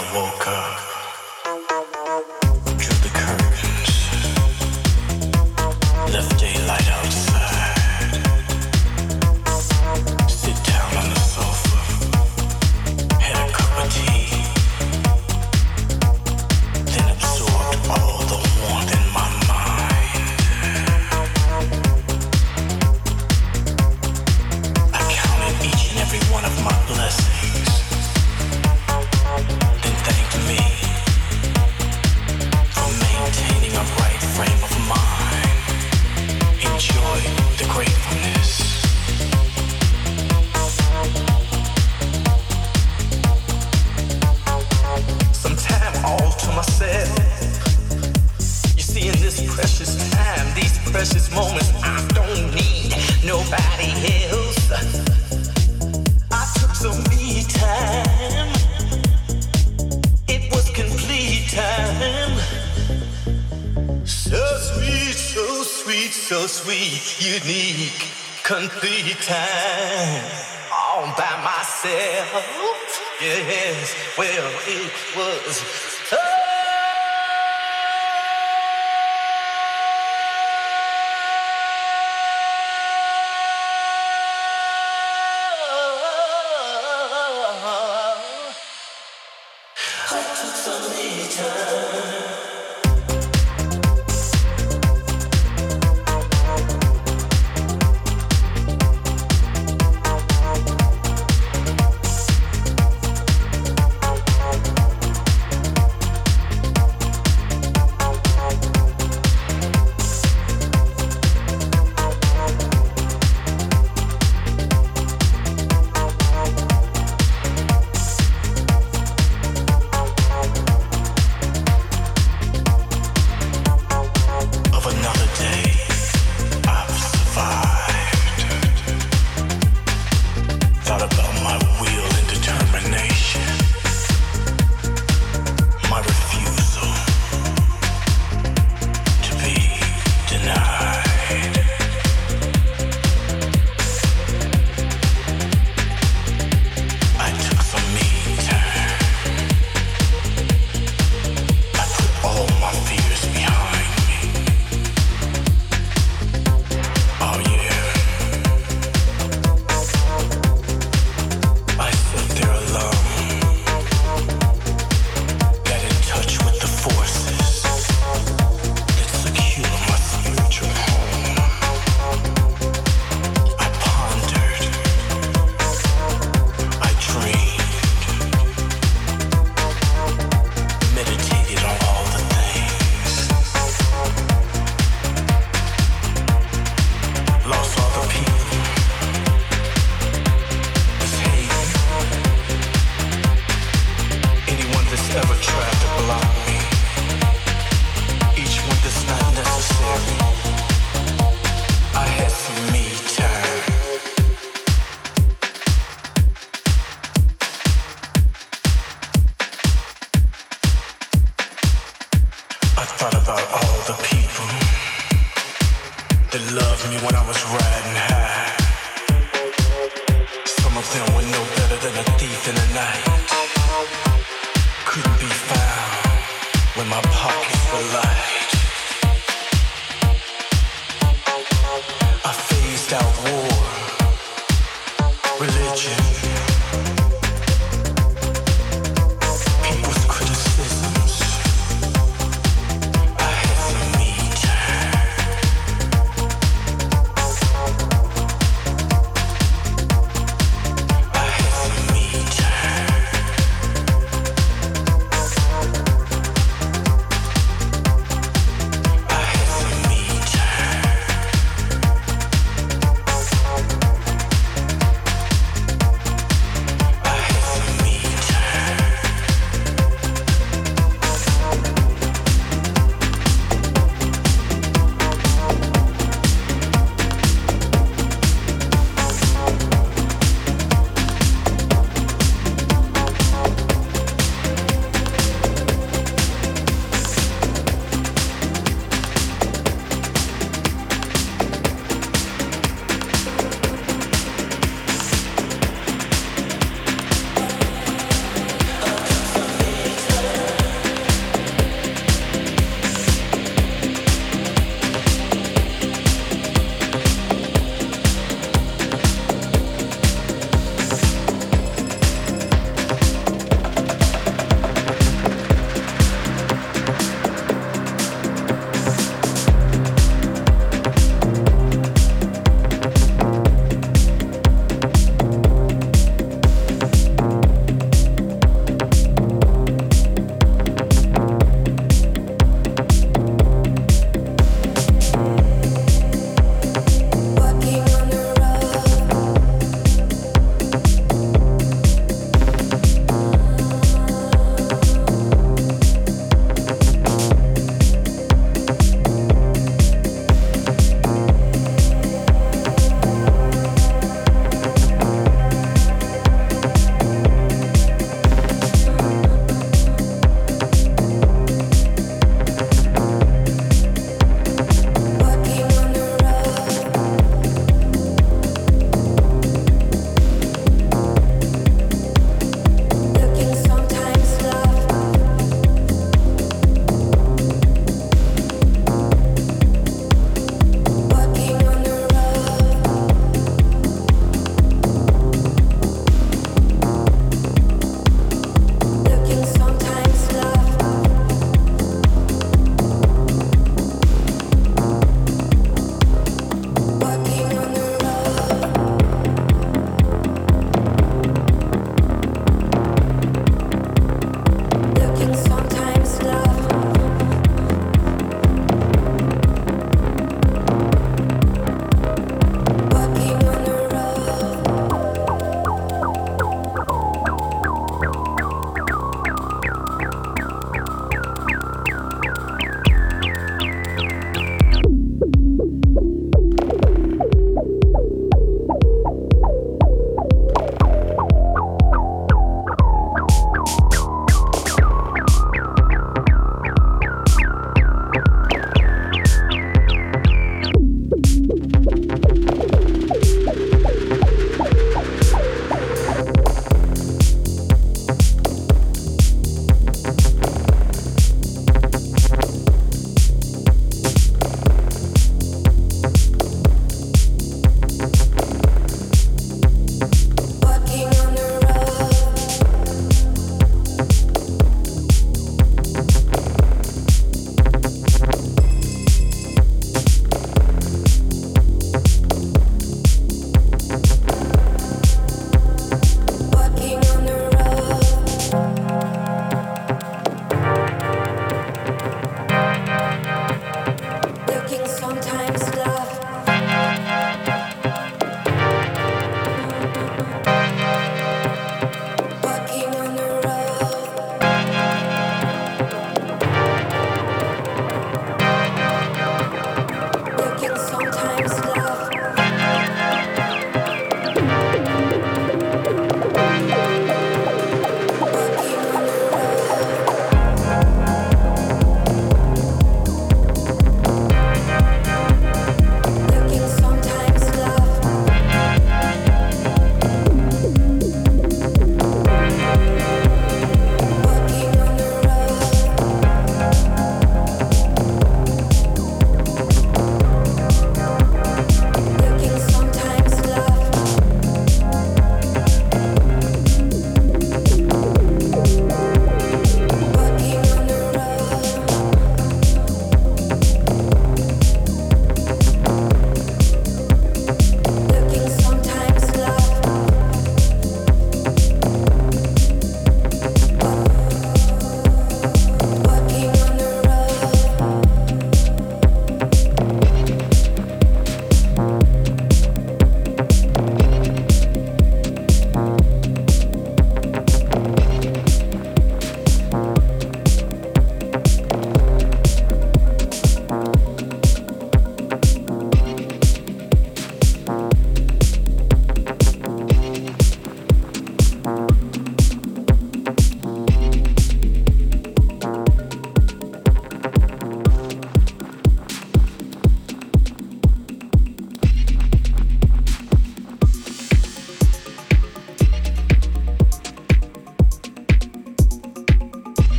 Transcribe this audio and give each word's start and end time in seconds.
Drew 0.00 0.08
the 0.12 0.39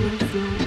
true, 0.00 0.61